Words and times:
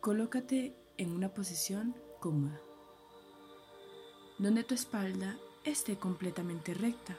Colócate 0.00 0.74
en 0.96 1.12
una 1.14 1.28
posición 1.34 1.94
cómoda, 2.20 2.58
donde 4.38 4.64
tu 4.64 4.72
espalda 4.72 5.36
esté 5.62 5.98
completamente 5.98 6.72
recta, 6.72 7.14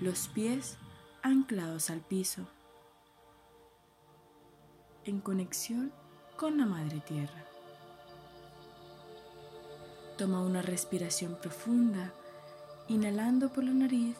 los 0.00 0.26
pies 0.26 0.78
anclados 1.22 1.90
al 1.90 2.00
piso, 2.00 2.48
en 5.04 5.20
conexión 5.20 5.92
con 6.36 6.58
la 6.58 6.66
Madre 6.66 6.98
Tierra. 7.06 7.44
Toma 10.18 10.42
una 10.42 10.60
respiración 10.60 11.38
profunda, 11.40 12.12
inhalando 12.88 13.52
por 13.52 13.62
la 13.62 13.74
nariz, 13.74 14.16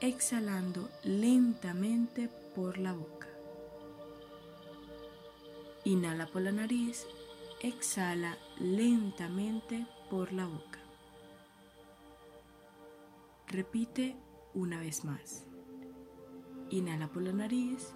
exhalando 0.00 0.88
lentamente 1.02 2.28
por 2.54 2.78
la 2.78 2.92
boca. 2.92 3.26
Inhala 5.86 6.26
por 6.26 6.42
la 6.42 6.50
nariz, 6.50 7.06
exhala 7.60 8.36
lentamente 8.58 9.86
por 10.10 10.32
la 10.32 10.44
boca. 10.44 10.80
Repite 13.46 14.16
una 14.52 14.80
vez 14.80 15.04
más. 15.04 15.44
Inhala 16.70 17.06
por 17.06 17.22
la 17.22 17.32
nariz, 17.32 17.92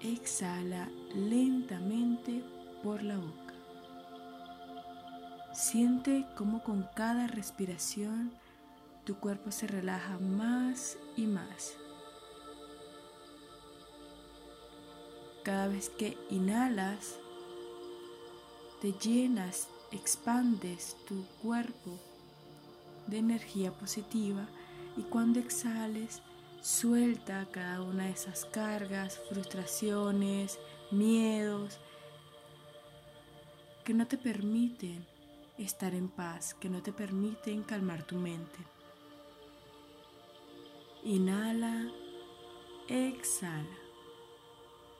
exhala 0.00 0.90
lentamente 1.14 2.44
por 2.84 3.02
la 3.02 3.16
boca. 3.16 3.54
Siente 5.54 6.26
cómo 6.36 6.62
con 6.62 6.86
cada 6.94 7.28
respiración 7.28 8.30
tu 9.04 9.16
cuerpo 9.16 9.52
se 9.52 9.68
relaja 9.68 10.18
más 10.18 10.98
y 11.16 11.28
más. 11.28 11.78
Cada 15.44 15.68
vez 15.68 15.88
que 15.88 16.16
inhalas, 16.30 17.18
te 18.80 18.92
llenas, 18.92 19.68
expandes 19.92 20.96
tu 21.06 21.24
cuerpo 21.42 21.98
de 23.06 23.18
energía 23.18 23.72
positiva 23.72 24.46
y 24.96 25.02
cuando 25.02 25.40
exhales, 25.40 26.22
suelta 26.60 27.46
cada 27.50 27.82
una 27.82 28.04
de 28.04 28.10
esas 28.10 28.44
cargas, 28.44 29.20
frustraciones, 29.28 30.58
miedos 30.90 31.78
que 33.84 33.94
no 33.94 34.06
te 34.06 34.18
permiten 34.18 35.06
estar 35.56 35.94
en 35.94 36.08
paz, 36.08 36.54
que 36.54 36.68
no 36.68 36.82
te 36.82 36.92
permiten 36.92 37.62
calmar 37.62 38.02
tu 38.02 38.16
mente. 38.16 38.58
Inhala, 41.04 41.90
exhala. 42.88 43.87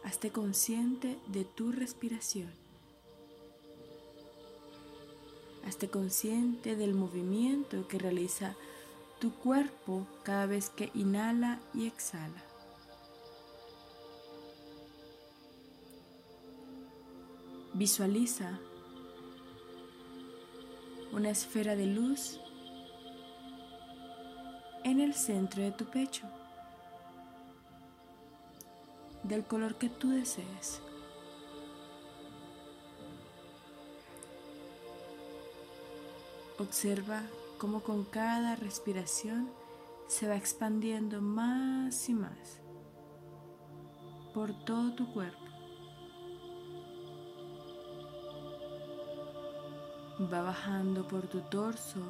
Hazte 0.04 0.30
consciente 0.30 1.18
de 1.26 1.44
tu 1.44 1.72
respiración. 1.72 2.52
Hazte 5.66 5.90
consciente 5.90 6.76
del 6.76 6.94
movimiento 6.94 7.86
que 7.88 7.98
realiza 7.98 8.56
tu 9.18 9.32
cuerpo 9.32 10.06
cada 10.22 10.46
vez 10.46 10.70
que 10.70 10.90
inhala 10.94 11.60
y 11.74 11.86
exhala. 11.86 12.42
Visualiza 17.74 18.58
una 21.12 21.30
esfera 21.30 21.76
de 21.76 21.86
luz 21.86 22.40
en 24.84 25.00
el 25.00 25.14
centro 25.14 25.62
de 25.62 25.72
tu 25.72 25.84
pecho, 25.84 26.26
del 29.28 29.44
color 29.44 29.76
que 29.76 29.90
tú 29.90 30.08
desees. 30.10 30.80
Observa 36.58 37.22
cómo 37.58 37.82
con 37.82 38.04
cada 38.04 38.56
respiración 38.56 39.50
se 40.08 40.26
va 40.26 40.36
expandiendo 40.36 41.20
más 41.20 42.08
y 42.08 42.14
más 42.14 42.60
por 44.32 44.52
todo 44.64 44.92
tu 44.94 45.12
cuerpo. 45.12 45.38
Va 50.32 50.42
bajando 50.42 51.06
por 51.06 51.28
tu 51.28 51.40
torso, 51.42 52.00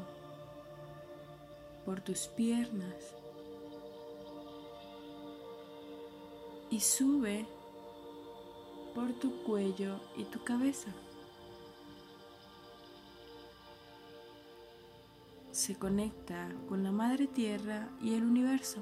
por 1.85 2.01
tus 2.01 2.29
piernas 2.29 3.18
y 6.71 6.81
sube 6.81 7.47
por 8.95 9.13
tu 9.15 9.43
cuello 9.43 10.01
y 10.17 10.25
tu 10.25 10.43
cabeza. 10.45 10.93
se 15.59 15.75
conecta 15.75 16.49
con 16.69 16.85
la 16.85 16.93
Madre 16.93 17.27
Tierra 17.27 17.91
y 18.01 18.15
el 18.15 18.23
universo. 18.23 18.79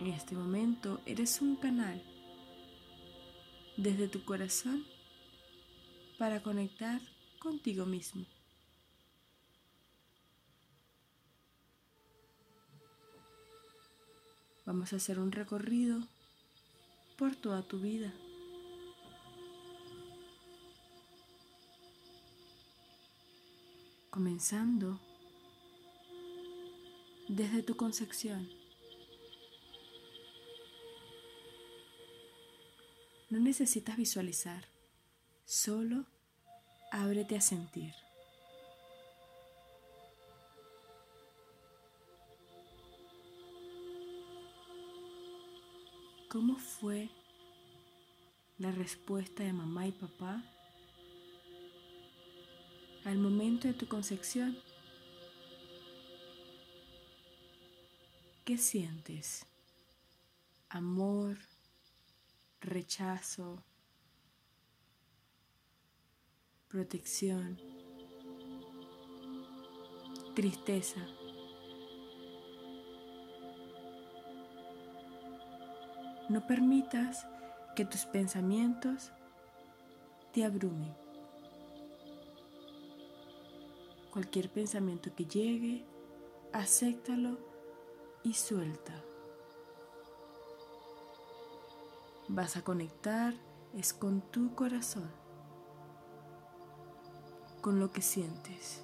En 0.00 0.08
este 0.08 0.34
momento 0.34 1.00
eres 1.06 1.40
un 1.40 1.56
canal 1.56 2.02
desde 3.78 4.06
tu 4.06 4.22
corazón 4.24 4.84
para 6.18 6.42
conectar 6.42 7.00
contigo 7.40 7.86
mismo. 7.86 8.26
Vamos 14.68 14.92
a 14.92 14.96
hacer 14.96 15.18
un 15.18 15.32
recorrido 15.32 16.06
por 17.16 17.34
toda 17.34 17.62
tu 17.62 17.80
vida. 17.80 18.12
comenzando 24.10 24.98
desde 27.28 27.62
tu 27.62 27.76
concepción. 27.76 28.50
No 33.30 33.38
necesitas 33.38 33.96
visualizar, 33.96 34.64
solo 35.44 36.04
ábrete 36.90 37.36
a 37.36 37.40
sentir. 37.40 37.94
¿Cómo 46.28 46.56
fue 46.56 47.08
la 48.58 48.70
respuesta 48.70 49.42
de 49.44 49.52
mamá 49.52 49.86
y 49.86 49.92
papá 49.92 50.44
al 53.04 53.16
momento 53.16 53.66
de 53.66 53.72
tu 53.72 53.88
concepción, 53.88 54.58
¿qué 58.44 58.58
sientes? 58.58 59.46
Amor, 60.68 61.38
rechazo, 62.60 63.62
protección, 66.68 67.58
tristeza. 70.34 71.00
No 76.28 76.46
permitas 76.46 77.26
que 77.74 77.84
tus 77.84 78.04
pensamientos 78.04 79.12
te 80.32 80.44
abrumen. 80.44 80.94
Cualquier 84.12 84.50
pensamiento 84.50 85.14
que 85.14 85.24
llegue, 85.24 85.84
acéptalo 86.52 87.38
y 88.22 88.34
suelta. 88.34 88.92
Vas 92.28 92.56
a 92.56 92.62
conectar 92.62 93.34
es 93.74 93.92
con 93.92 94.20
tu 94.20 94.54
corazón, 94.54 95.10
con 97.60 97.78
lo 97.80 97.90
que 97.90 98.02
sientes. 98.02 98.82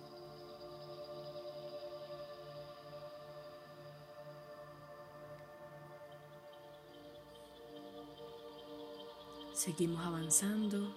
Seguimos 9.55 10.05
avanzando 10.05 10.93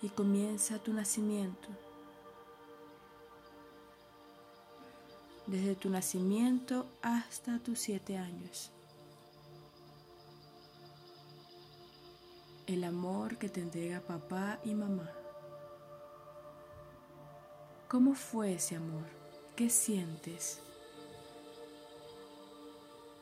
y 0.00 0.08
comienza 0.08 0.78
tu 0.78 0.92
nacimiento. 0.92 1.68
desde 5.46 5.76
tu 5.76 5.88
nacimiento 5.90 6.86
hasta 7.02 7.60
tus 7.60 7.78
siete 7.78 8.18
años. 8.18 8.72
El 12.66 12.82
amor 12.82 13.38
que 13.38 13.48
te 13.48 13.60
entrega 13.60 14.00
papá 14.00 14.58
y 14.64 14.74
mamá. 14.74 15.08
¿Cómo 17.86 18.16
fue 18.16 18.54
ese 18.54 18.74
amor? 18.74 19.06
¿Qué 19.54 19.70
sientes? 19.70 20.60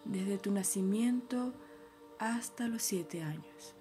desde 0.04 0.38
tu 0.38 0.50
nacimiento 0.50 1.52
hasta 2.24 2.68
los 2.68 2.82
siete 2.82 3.22
años. 3.22 3.74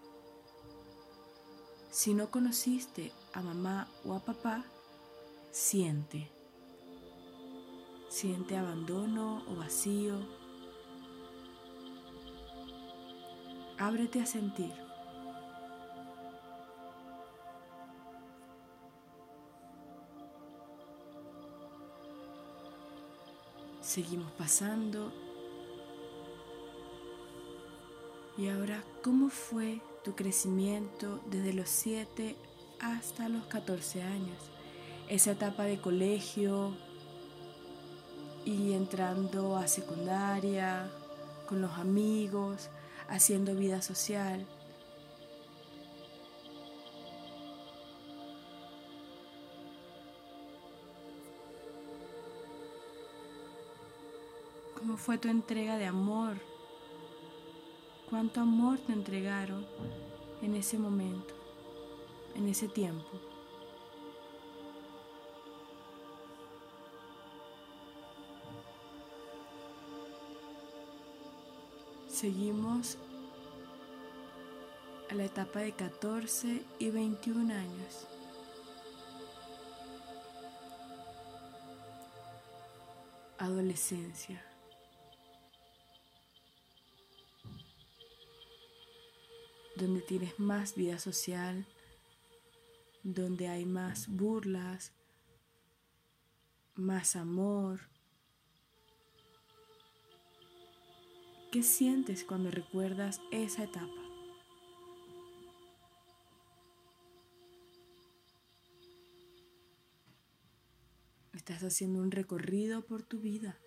Si 1.90 2.14
no 2.14 2.30
conociste 2.30 3.14
a 3.32 3.42
mamá 3.42 3.88
o 4.04 4.14
a 4.14 4.20
papá, 4.20 4.66
siente. 5.52 6.30
Siente 8.10 8.58
abandono 8.58 9.44
o 9.48 9.56
vacío. 9.56 10.16
Ábrete 13.78 14.22
a 14.22 14.26
sentir. 14.26 14.74
Seguimos 23.80 24.32
pasando. 24.34 25.33
Y 28.36 28.50
ahora, 28.50 28.84
¿cómo 29.04 29.30
fue 29.30 29.80
tu 30.04 30.16
crecimiento 30.16 31.22
desde 31.30 31.54
los 31.54 31.70
7 31.70 32.36
hasta 32.80 33.30
los 33.30 33.46
14 33.46 34.02
años? 34.02 34.38
Esa 35.08 35.34
etapa 35.34 35.66
de 35.66 35.80
colegio 35.80 36.76
y 38.44 38.74
entrando 38.74 39.56
a 39.56 39.68
secundaria, 39.68 40.90
con 41.48 41.62
los 41.62 41.74
amigos, 41.74 42.70
haciendo 43.08 43.54
vida 43.54 43.84
social. 43.84 44.48
¿Cómo 54.76 54.98
fue 54.98 55.20
tu 55.20 55.30
entrega 55.30 55.78
de 55.78 55.86
amor? 55.86 56.53
¿Cuánto 58.14 58.42
amor 58.42 58.78
te 58.78 58.94
entregaron 58.94 59.66
en 60.44 60.54
ese 60.54 60.78
momento, 60.78 61.34
en 62.36 62.48
ese 62.48 62.68
tiempo? 62.68 63.10
Seguimos 72.08 73.00
a 75.10 75.16
la 75.16 75.26
etapa 75.26 75.62
de 75.62 75.72
14 75.72 76.64
y 76.78 76.92
21 76.92 77.52
años. 77.52 78.08
Adolescencia. 83.40 84.53
Donde 89.84 90.00
tienes 90.00 90.40
más 90.40 90.76
vida 90.76 90.98
social, 90.98 91.66
donde 93.04 93.50
hay 93.50 93.66
más 93.66 94.08
burlas, 94.08 94.94
más 96.76 97.18
amor, 97.18 97.82
¿Qué 101.52 101.62
sientes 101.62 102.24
cuando 102.24 102.50
recuerdas 102.50 103.22
esa 103.30 103.66
etapa? 103.66 104.02
Estás 111.34 111.62
haciendo 111.62 112.00
un 112.00 112.10
recorrido 112.10 112.84
por 112.84 113.04
tu 113.04 113.20
vida, 113.20 113.60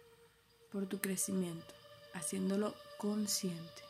por 0.73 0.89
tu 0.89 0.99
crecimiento, 0.99 1.75
haciéndolo 2.13 2.75
consciente. 2.99 3.85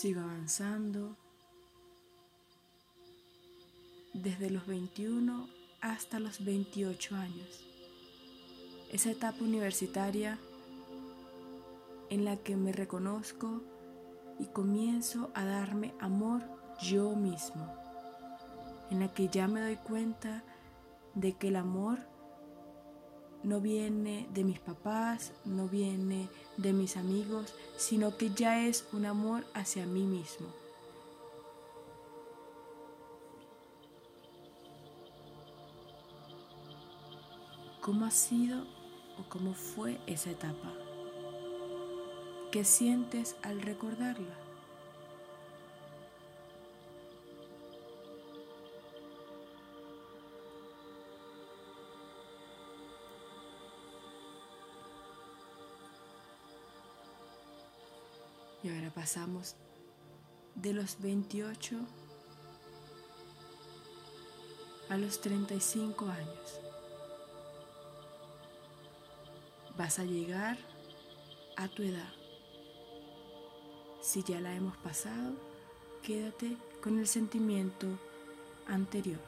Sigo 0.00 0.22
avanzando 0.22 1.14
desde 4.14 4.48
los 4.48 4.66
21 4.66 5.46
hasta 5.82 6.18
los 6.18 6.42
28 6.42 7.16
años. 7.16 7.60
Esa 8.90 9.10
etapa 9.10 9.44
universitaria 9.44 10.38
en 12.08 12.24
la 12.24 12.38
que 12.38 12.56
me 12.56 12.72
reconozco 12.72 13.60
y 14.38 14.46
comienzo 14.46 15.30
a 15.34 15.44
darme 15.44 15.92
amor 16.00 16.44
yo 16.80 17.14
mismo. 17.14 17.70
En 18.90 19.00
la 19.00 19.12
que 19.12 19.28
ya 19.28 19.48
me 19.48 19.60
doy 19.60 19.76
cuenta 19.76 20.44
de 21.14 21.34
que 21.34 21.48
el 21.48 21.56
amor 21.56 21.98
no 23.42 23.60
viene 23.60 24.28
de 24.34 24.44
mis 24.44 24.58
papás, 24.58 25.32
no 25.44 25.68
viene 25.68 26.28
de 26.56 26.72
mis 26.72 26.96
amigos, 26.96 27.54
sino 27.76 28.16
que 28.16 28.30
ya 28.30 28.66
es 28.66 28.86
un 28.92 29.06
amor 29.06 29.44
hacia 29.54 29.86
mí 29.86 30.02
mismo. 30.02 30.48
¿Cómo 37.80 38.04
ha 38.04 38.10
sido 38.10 38.62
o 39.18 39.28
cómo 39.28 39.54
fue 39.54 39.98
esa 40.06 40.30
etapa? 40.30 40.72
¿Qué 42.52 42.64
sientes 42.64 43.36
al 43.42 43.62
recordarla? 43.62 44.49
Pasamos 59.00 59.56
de 60.56 60.74
los 60.74 61.00
28 61.00 61.74
a 64.90 64.98
los 64.98 65.22
35 65.22 66.04
años. 66.04 66.60
Vas 69.78 69.98
a 69.98 70.04
llegar 70.04 70.58
a 71.56 71.66
tu 71.68 71.82
edad. 71.82 72.12
Si 74.02 74.22
ya 74.22 74.38
la 74.38 74.54
hemos 74.54 74.76
pasado, 74.76 75.32
quédate 76.02 76.58
con 76.82 76.98
el 76.98 77.06
sentimiento 77.06 77.86
anterior. 78.66 79.24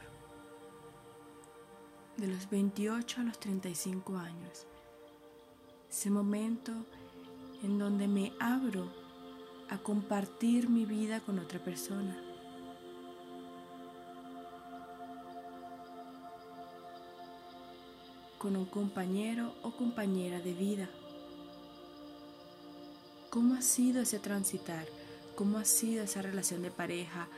De 2.19 2.27
los 2.27 2.51
28 2.51 3.23
a 3.23 3.25
los 3.25 3.41
35 3.41 4.19
años. 4.19 4.67
Ese 5.89 6.11
momento 6.11 6.73
en 7.63 7.79
donde 7.79 8.07
me 8.07 8.35
abro 8.39 9.02
a 9.69 9.79
compartir 9.79 10.69
mi 10.69 10.85
vida 10.85 11.21
con 11.21 11.39
otra 11.39 11.59
persona. 11.59 12.17
con 18.39 18.57
un 18.57 18.65
compañero 18.65 19.55
o 19.63 19.71
compañera 19.71 20.41
de 20.41 20.53
vida. 20.53 20.91
¿Cómo 23.31 23.55
ha 23.55 23.63
sido 23.63 24.03
ese 24.03 24.19
transitar? 24.19 24.85
¿Cómo 25.37 25.59
ha 25.59 25.65
sido 25.65 26.03
esa 26.03 26.23
relación 26.23 26.61
de 26.63 26.73
pareja? 26.73 27.29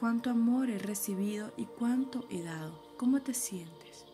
¿Cuánto 0.00 0.30
amor 0.30 0.70
he 0.70 0.78
recibido 0.80 1.52
y 1.56 1.66
cuánto 1.66 2.26
he 2.30 2.42
dado? 2.42 2.82
¿Cómo 2.96 3.22
te 3.22 3.32
sientes? 3.32 4.06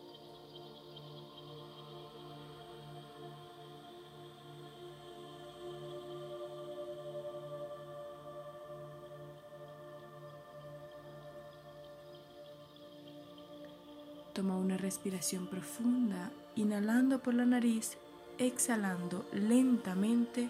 Una 14.71 14.77
respiración 14.77 15.47
profunda, 15.47 16.31
inhalando 16.55 17.19
por 17.21 17.33
la 17.33 17.45
nariz, 17.45 17.97
exhalando 18.37 19.25
lentamente 19.33 20.49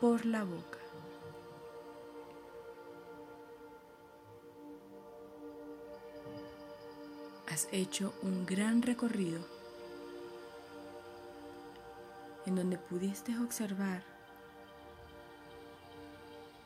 por 0.00 0.24
la 0.24 0.42
boca. 0.42 0.78
Has 7.48 7.68
hecho 7.72 8.14
un 8.22 8.46
gran 8.46 8.80
recorrido 8.80 9.44
en 12.46 12.56
donde 12.56 12.78
pudiste 12.78 13.38
observar 13.38 14.02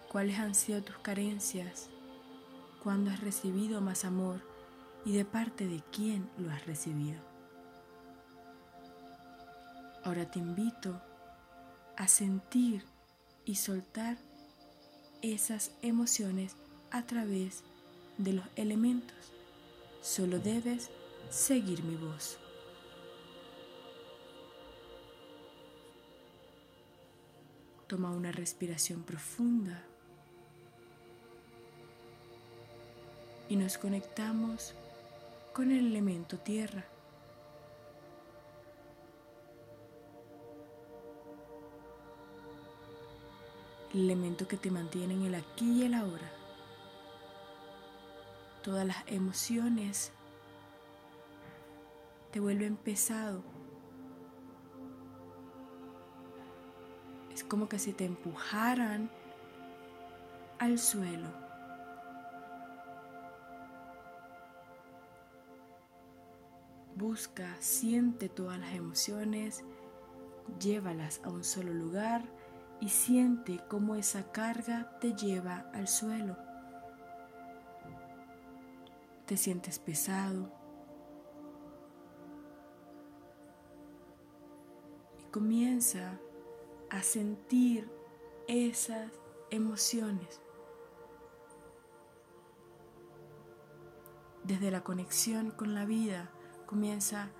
cuáles 0.08 0.38
han 0.38 0.54
sido 0.54 0.84
tus 0.84 0.98
carencias, 0.98 1.88
cuándo 2.84 3.10
has 3.10 3.20
recibido 3.22 3.80
más 3.80 4.04
amor 4.04 4.55
y 5.06 5.12
de 5.12 5.24
parte 5.24 5.68
de 5.68 5.80
quién 5.92 6.28
lo 6.36 6.50
has 6.50 6.66
recibido. 6.66 7.20
Ahora 10.02 10.28
te 10.28 10.40
invito 10.40 11.00
a 11.96 12.08
sentir 12.08 12.84
y 13.44 13.54
soltar 13.54 14.18
esas 15.22 15.70
emociones 15.80 16.56
a 16.90 17.06
través 17.06 17.62
de 18.18 18.32
los 18.32 18.44
elementos. 18.56 19.32
Solo 20.02 20.40
debes 20.40 20.90
seguir 21.30 21.84
mi 21.84 21.94
voz. 21.94 22.38
Toma 27.86 28.10
una 28.10 28.32
respiración 28.32 29.04
profunda 29.04 29.84
y 33.48 33.54
nos 33.54 33.78
conectamos 33.78 34.74
con 35.56 35.70
el 35.70 35.86
elemento 35.86 36.36
tierra. 36.36 36.84
El 43.94 44.00
elemento 44.04 44.46
que 44.46 44.58
te 44.58 44.70
mantiene 44.70 45.14
en 45.14 45.22
el 45.22 45.34
aquí 45.34 45.80
y 45.80 45.84
el 45.84 45.94
ahora. 45.94 46.30
Todas 48.62 48.86
las 48.86 48.98
emociones 49.06 50.12
te 52.32 52.40
vuelven 52.40 52.76
pesado 52.76 53.42
Es 57.32 57.44
como 57.44 57.66
que 57.66 57.78
si 57.78 57.94
te 57.94 58.04
empujaran 58.04 59.10
al 60.58 60.78
suelo. 60.78 61.45
Busca, 66.96 67.54
siente 67.60 68.30
todas 68.30 68.58
las 68.58 68.74
emociones, 68.74 69.62
llévalas 70.58 71.20
a 71.24 71.28
un 71.28 71.44
solo 71.44 71.74
lugar 71.74 72.24
y 72.80 72.88
siente 72.88 73.60
cómo 73.68 73.96
esa 73.96 74.32
carga 74.32 74.98
te 74.98 75.12
lleva 75.12 75.70
al 75.74 75.88
suelo. 75.88 76.38
Te 79.26 79.36
sientes 79.36 79.78
pesado. 79.78 80.50
Y 85.18 85.24
comienza 85.30 86.18
a 86.88 87.02
sentir 87.02 87.90
esas 88.48 89.12
emociones. 89.50 90.40
Desde 94.44 94.70
la 94.70 94.82
conexión 94.82 95.50
con 95.50 95.74
la 95.74 95.84
vida 95.84 96.30
comienza 96.66 97.30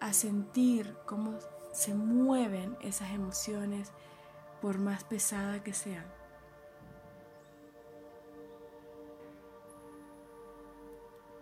a 0.00 0.12
sentir 0.12 0.96
cómo 1.06 1.38
se 1.72 1.94
mueven 1.94 2.76
esas 2.80 3.10
emociones 3.10 3.92
por 4.60 4.78
más 4.78 5.04
pesadas 5.04 5.62
que 5.62 5.72
sean. 5.72 6.04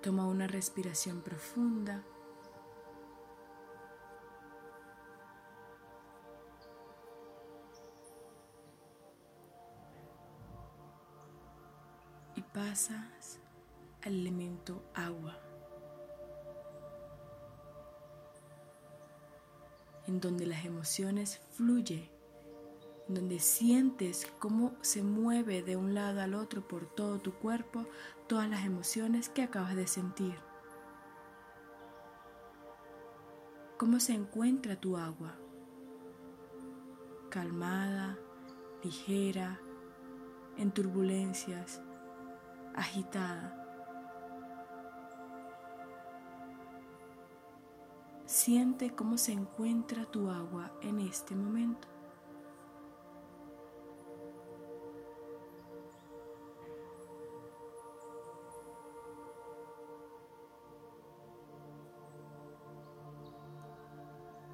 Toma 0.01 0.27
una 0.27 0.47
respiración 0.47 1.21
profunda. 1.23 2.03
pasas 12.53 13.39
al 14.03 14.15
elemento 14.15 14.83
agua, 14.95 15.39
en 20.07 20.21
donde 20.21 20.47
las 20.47 20.65
emociones 20.65 21.41
fluyen, 21.51 22.09
en 23.09 23.15
donde 23.15 23.39
sientes 23.39 24.27
cómo 24.39 24.75
se 24.81 25.03
mueve 25.03 25.63
de 25.63 25.77
un 25.77 25.95
lado 25.95 26.21
al 26.21 26.35
otro 26.35 26.67
por 26.67 26.87
todo 26.87 27.19
tu 27.19 27.33
cuerpo 27.33 27.87
todas 28.27 28.49
las 28.49 28.65
emociones 28.65 29.29
que 29.29 29.43
acabas 29.43 29.77
de 29.77 29.87
sentir. 29.87 30.35
¿Cómo 33.79 33.99
se 33.99 34.15
encuentra 34.15 34.77
tu 34.77 34.97
agua? 34.97 35.35
Calmada, 37.31 38.17
ligera, 38.85 39.61
en 40.57 40.71
turbulencias, 40.71 41.83
agitada. 42.75 43.62
Siente 48.45 48.91
cómo 48.91 49.19
se 49.19 49.31
encuentra 49.31 50.05
tu 50.05 50.29
agua 50.29 50.73
en 50.83 50.99
este 50.99 51.33
momento. 51.37 51.87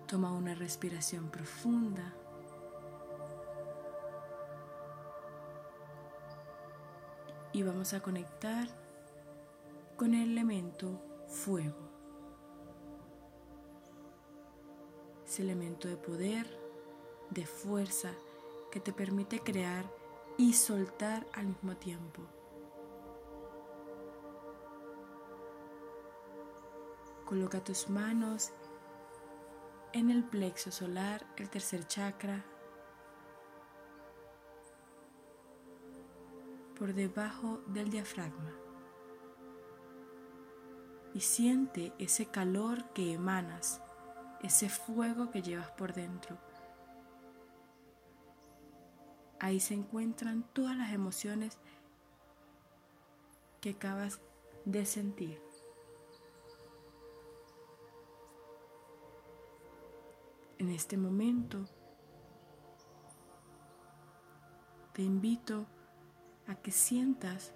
Toma 0.07 0.33
una 0.35 0.55
respiración 0.55 1.31
profunda. 1.31 2.15
y 7.55 7.63
vamos 7.63 7.95
a 7.95 8.01
conectar 8.01 8.69
con 9.97 10.13
el 10.13 10.33
elemento 10.33 11.01
fuego. 11.27 11.88
Elemento 15.39 15.87
de 15.87 15.97
poder, 15.97 16.47
de 17.31 17.47
fuerza 17.47 18.13
que 18.73 18.81
te 18.81 18.93
permite 18.93 19.39
crear 19.39 19.89
y 20.37 20.53
soltar 20.53 21.27
al 21.33 21.47
mismo 21.47 21.77
tiempo. 21.77 22.23
Coloca 27.25 27.63
tus 27.63 27.89
manos 27.89 28.51
en 29.93 30.11
el 30.11 30.25
plexo 30.25 30.73
solar, 30.73 31.25
el 31.37 31.49
tercer 31.49 31.87
chakra, 31.87 32.45
por 36.79 36.95
debajo 36.95 37.61
del 37.67 37.91
diafragma 37.91 38.53
y 41.15 41.21
siente 41.21 41.93
ese 41.99 42.27
calor 42.27 42.85
que 42.93 43.13
emanas, 43.13 43.81
ese 44.43 44.69
fuego 44.69 45.31
que 45.31 45.43
llevas 45.43 45.71
por 45.73 45.93
dentro. 45.93 46.39
Ahí 49.41 49.61
se 49.61 49.75
encuentran 49.75 50.43
todas 50.53 50.77
las 50.77 50.93
emociones 50.93 51.59
que 53.61 53.71
acabas 53.71 54.21
de 54.65 54.85
sentir. 54.85 55.41
En 60.59 60.71
este 60.71 60.97
momento 60.97 61.65
te 64.93 65.03
invito 65.03 65.67
a 66.49 66.57
que 66.57 66.73
sientas 66.73 67.55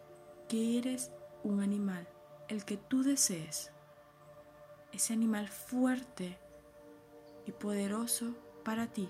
que 0.49 0.79
eres 0.79 1.11
un 1.43 1.61
animal, 1.61 2.09
el 2.47 2.65
que 2.65 2.77
tú 2.77 3.03
desees, 3.03 3.73
ese 4.93 5.12
animal 5.12 5.49
fuerte 5.49 6.39
y 7.47 7.53
poderoso 7.53 8.35
para 8.65 8.87
ti. 8.87 9.09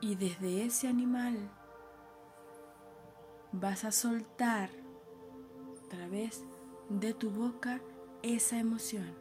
Y 0.00 0.14
desde 0.14 0.64
ese 0.64 0.88
animal 0.88 1.50
vas 3.52 3.84
a 3.84 3.92
soltar 3.92 4.70
a 4.70 5.88
través 5.88 6.44
de 6.88 7.14
tu 7.14 7.30
boca 7.30 7.80
esa 8.22 8.58
emoción. 8.58 9.14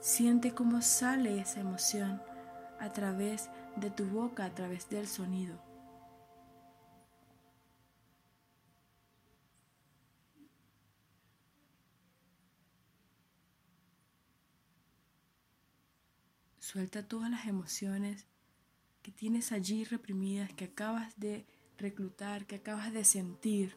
Siente 0.00 0.54
cómo 0.54 0.82
sale 0.82 1.40
esa 1.40 1.60
emoción 1.60 2.22
a 2.78 2.92
través 2.92 3.50
de 3.76 3.90
tu 3.90 4.06
boca, 4.06 4.44
a 4.44 4.54
través 4.54 4.88
del 4.88 5.06
sonido. 5.06 5.65
Suelta 16.76 17.08
todas 17.08 17.30
las 17.30 17.46
emociones 17.46 18.26
que 19.00 19.10
tienes 19.10 19.50
allí 19.50 19.84
reprimidas, 19.84 20.52
que 20.52 20.66
acabas 20.66 21.18
de 21.18 21.46
reclutar, 21.78 22.44
que 22.44 22.56
acabas 22.56 22.92
de 22.92 23.02
sentir. 23.02 23.74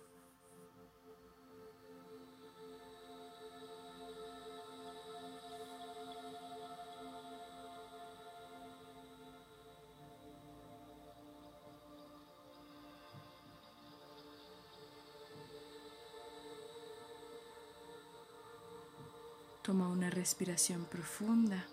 Toma 19.63 19.87
una 19.87 20.09
respiración 20.09 20.83
profunda 20.83 21.65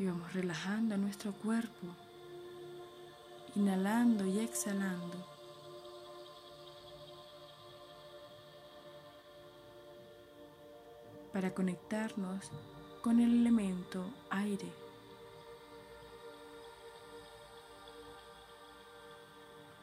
Y 0.00 0.06
vamos 0.06 0.32
relajando 0.32 0.96
nuestro 0.96 1.30
cuerpo, 1.32 1.86
inhalando 3.54 4.24
y 4.24 4.40
exhalando. 4.40 5.26
Para 11.34 11.52
conectarnos 11.52 12.50
con 13.02 13.20
el 13.20 13.42
elemento 13.42 14.02
aire. 14.30 14.72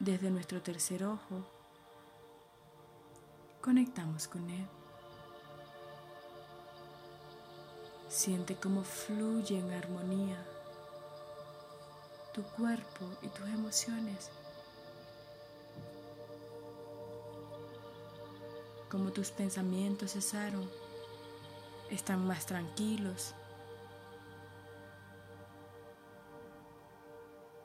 Desde 0.00 0.32
nuestro 0.32 0.60
tercer 0.60 1.04
ojo, 1.04 1.46
conectamos 3.60 4.26
con 4.26 4.50
él. 4.50 4.77
Siente 8.08 8.56
cómo 8.56 8.82
fluye 8.82 9.58
en 9.58 9.70
armonía 9.70 10.42
tu 12.32 12.42
cuerpo 12.42 13.04
y 13.20 13.28
tus 13.28 13.46
emociones. 13.48 14.30
Como 18.88 19.12
tus 19.12 19.30
pensamientos 19.30 20.12
cesaron, 20.12 20.70
están 21.90 22.26
más 22.26 22.46
tranquilos. 22.46 23.34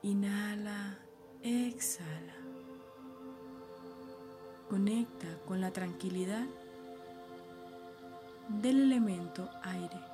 Inhala, 0.02 0.98
exhala. 1.40 2.34
Conecta 4.68 5.38
con 5.46 5.60
la 5.60 5.72
tranquilidad 5.72 6.46
del 8.48 8.82
elemento 8.82 9.48
aire. 9.62 10.13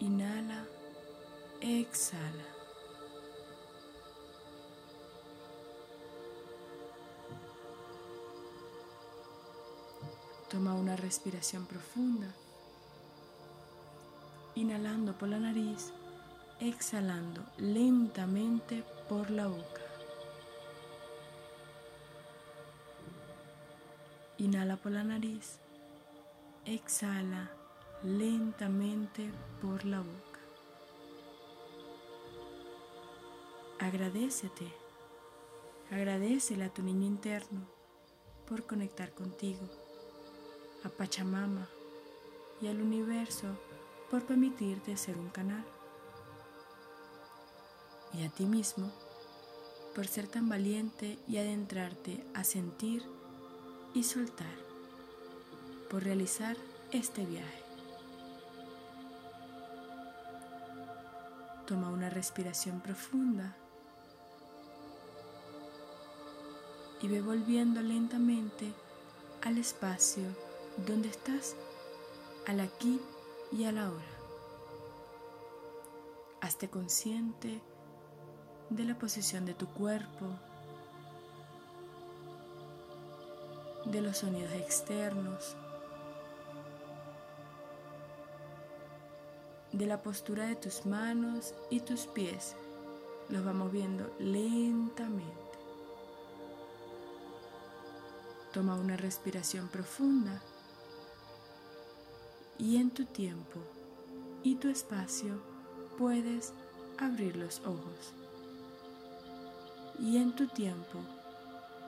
Inhala, 0.00 0.64
exhala. 1.60 2.46
Toma 10.48 10.74
una 10.74 10.96
respiración 10.96 11.66
profunda, 11.66 12.34
inhalando 14.54 15.18
por 15.18 15.28
la 15.28 15.38
nariz, 15.38 15.92
exhalando 16.60 17.44
lentamente 17.58 18.82
por 19.06 19.30
la 19.30 19.48
boca. 19.48 19.82
Inhala 24.38 24.78
por 24.78 24.92
la 24.92 25.04
nariz, 25.04 25.58
exhala 26.64 27.59
lentamente 28.02 29.30
por 29.60 29.84
la 29.84 29.98
boca. 29.98 30.40
Agradecete, 33.78 34.72
agradecele 35.90 36.64
a 36.64 36.72
tu 36.72 36.82
niño 36.82 37.06
interno 37.06 37.66
por 38.48 38.66
conectar 38.66 39.12
contigo, 39.12 39.68
a 40.84 40.88
Pachamama 40.88 41.68
y 42.60 42.68
al 42.68 42.80
universo 42.80 43.48
por 44.10 44.24
permitirte 44.24 44.96
ser 44.96 45.16
un 45.16 45.28
canal. 45.28 45.64
Y 48.12 48.24
a 48.24 48.30
ti 48.30 48.44
mismo 48.44 48.90
por 49.94 50.06
ser 50.06 50.26
tan 50.26 50.48
valiente 50.48 51.18
y 51.28 51.38
adentrarte 51.38 52.24
a 52.34 52.44
sentir 52.44 53.02
y 53.92 54.04
soltar, 54.04 54.54
por 55.88 56.04
realizar 56.04 56.56
este 56.92 57.26
viaje. 57.26 57.59
Toma 61.70 61.88
una 61.88 62.10
respiración 62.10 62.80
profunda 62.80 63.54
y 67.00 67.06
ve 67.06 67.22
volviendo 67.22 67.80
lentamente 67.80 68.72
al 69.42 69.56
espacio 69.56 70.24
donde 70.84 71.10
estás, 71.10 71.54
al 72.48 72.58
aquí 72.58 73.00
y 73.52 73.66
a 73.66 73.70
la 73.70 73.88
hora. 73.88 74.10
Hazte 76.40 76.68
consciente 76.68 77.62
de 78.70 78.84
la 78.84 78.98
posición 78.98 79.46
de 79.46 79.54
tu 79.54 79.68
cuerpo, 79.68 80.26
de 83.84 84.00
los 84.00 84.16
sonidos 84.16 84.54
externos, 84.54 85.54
de 89.72 89.86
la 89.86 90.02
postura 90.02 90.46
de 90.46 90.56
tus 90.56 90.86
manos 90.86 91.54
y 91.70 91.80
tus 91.80 92.06
pies. 92.06 92.56
Los 93.28 93.44
vamos 93.44 93.70
viendo 93.70 94.12
lentamente. 94.18 95.34
Toma 98.52 98.74
una 98.74 98.96
respiración 98.96 99.68
profunda 99.68 100.42
y 102.58 102.76
en 102.76 102.90
tu 102.90 103.04
tiempo 103.04 103.60
y 104.42 104.56
tu 104.56 104.68
espacio 104.68 105.40
puedes 105.96 106.52
abrir 106.98 107.36
los 107.36 107.60
ojos. 107.60 108.14
Y 109.98 110.16
en 110.16 110.34
tu 110.34 110.48
tiempo 110.48 110.98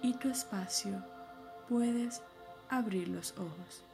y 0.03 0.15
tu 0.15 0.29
espacio 0.29 1.03
puedes 1.69 2.23
abrir 2.69 3.09
los 3.09 3.33
ojos. 3.33 3.85